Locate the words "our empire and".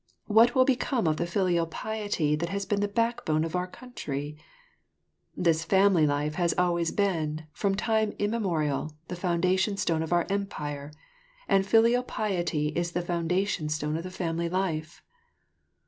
10.11-11.63